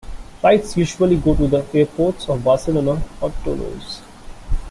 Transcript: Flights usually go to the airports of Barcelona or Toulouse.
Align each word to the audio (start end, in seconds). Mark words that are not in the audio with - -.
Flights 0.39 0.75
usually 0.77 1.15
go 1.15 1.35
to 1.35 1.47
the 1.47 1.63
airports 1.75 2.27
of 2.27 2.43
Barcelona 2.43 3.03
or 3.21 3.31
Toulouse. 3.43 4.01